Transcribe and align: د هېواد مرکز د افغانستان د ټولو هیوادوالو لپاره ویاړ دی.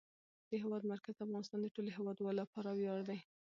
د 0.49 0.51
هېواد 0.63 0.83
مرکز 0.91 1.13
د 1.15 1.19
افغانستان 1.25 1.59
د 1.61 1.67
ټولو 1.75 1.89
هیوادوالو 1.97 2.39
لپاره 2.41 2.69
ویاړ 2.73 2.99
دی. 3.09 3.19